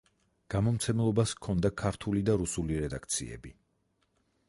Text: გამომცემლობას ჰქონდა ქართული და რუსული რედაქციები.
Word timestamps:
გამომცემლობას 0.53 1.35
ჰქონდა 1.39 1.73
ქართული 1.83 2.25
და 2.31 2.39
რუსული 2.45 2.83
რედაქციები. 2.85 3.57